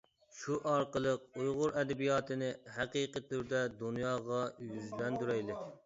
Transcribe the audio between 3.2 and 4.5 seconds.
تۈردە دۇنياغا